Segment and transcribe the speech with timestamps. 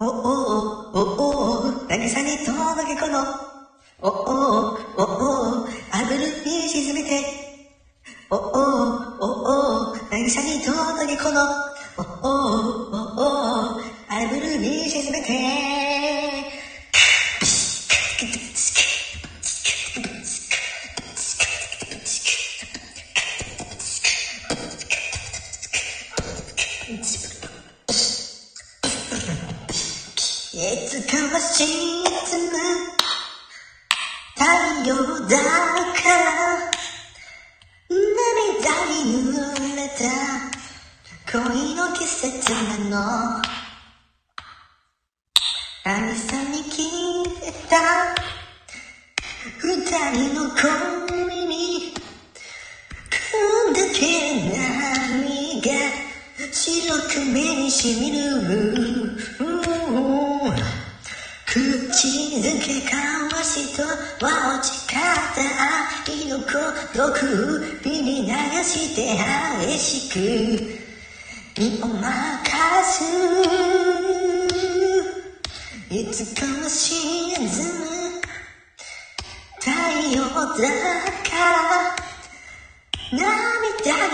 [0.00, 0.10] おお
[0.92, 1.00] お
[1.58, 3.18] お渚に届けこの
[4.00, 4.10] おお
[4.96, 7.20] おおあぶるに沈めて
[8.30, 11.42] おおおお渚に届けこの
[11.96, 15.32] おおおおあぶるに沈めて。
[26.88, 27.27] い
[30.58, 32.50] つかは沈む
[34.34, 34.42] 太
[34.88, 34.90] 陽
[35.28, 35.44] だか
[36.08, 36.70] ら
[37.88, 37.96] 涙
[38.88, 39.38] に濡
[39.76, 40.02] れた
[41.30, 42.50] 恋の季節
[42.90, 43.42] なの。
[45.84, 46.82] 何さに消
[47.44, 47.76] えた
[49.60, 49.64] 二
[50.10, 51.94] 人の恋に
[53.12, 54.02] こんだけ
[54.50, 54.58] 涙
[56.50, 58.18] 白く目にしみる。
[61.98, 62.94] 口づけ交
[63.32, 63.82] わしと
[64.24, 65.42] は落ちかった
[66.12, 66.52] 愛の孤
[66.96, 67.10] 独
[67.82, 68.30] 首に流
[68.62, 69.18] して
[69.66, 70.16] 激しく。
[71.58, 72.04] 身を任
[72.84, 73.02] す。
[75.90, 77.48] いつかは沈む
[79.58, 79.68] 太
[80.16, 81.98] 陽だから
[83.10, 83.26] 涙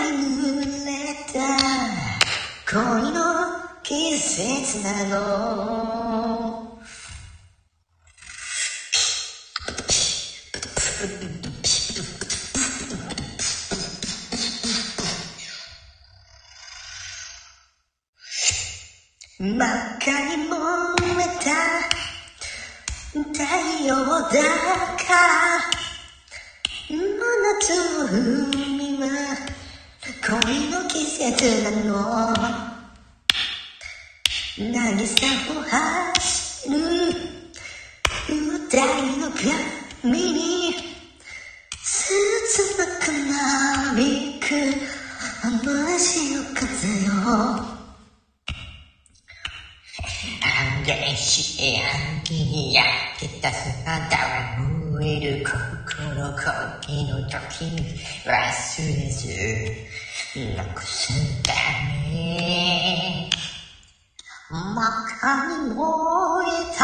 [0.09, 0.89] に濡れ
[1.31, 1.37] た。
[2.67, 3.21] 恋の
[3.83, 6.04] 季節なの。
[19.37, 19.61] 真っ
[19.97, 20.55] 赤に燃
[21.19, 21.51] えた
[23.11, 23.43] 太
[23.83, 25.11] 陽だか。
[26.89, 27.03] ら真
[27.43, 29.05] 夏の海は
[30.25, 31.93] 恋の季節なの。
[34.57, 35.03] 渚
[35.51, 36.73] を走る
[38.29, 38.37] 二
[38.69, 39.27] 人の
[40.01, 40.75] 髪に。
[41.83, 43.33] 切なくな
[43.95, 44.45] びく
[45.43, 46.63] 雨足の風
[47.03, 47.74] よ
[50.79, 52.83] ンゲレシエアンギリア
[53.19, 54.17] キタスパダ
[54.59, 55.51] ウンウィルコ
[55.85, 56.41] クロコ
[61.43, 61.53] た。
[62.09, 63.29] め。
[64.49, 64.83] 真っ
[65.21, 65.83] 赤に燃
[66.47, 66.81] えた。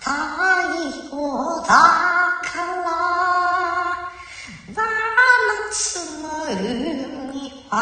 [0.00, 0.10] 太
[1.12, 2.88] 陽だから
[4.74, 5.46] バー
[6.22, 6.30] の
[7.30, 7.76] 海は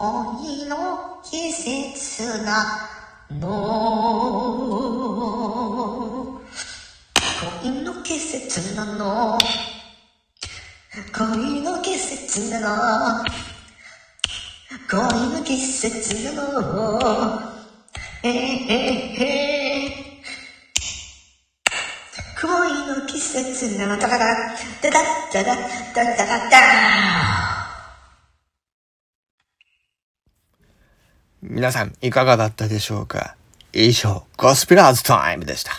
[0.00, 0.74] 鬼の
[1.22, 2.93] 季節が
[3.30, 4.74] の。
[7.62, 9.38] 恋の季節なの。
[11.12, 13.24] 恋の季節なの。
[14.90, 15.00] 恋
[15.38, 17.40] の季節なの
[18.22, 18.32] ええ
[19.20, 20.22] え。
[22.40, 22.50] 恋
[22.88, 23.96] の季節なの。
[23.98, 25.00] ダダダダダ
[25.32, 25.54] ダダ
[25.94, 27.53] ダダダダ
[31.46, 33.36] 皆さんいかがだったでしょうか？
[33.74, 35.72] 以上、ゴスピラーズタイムでした。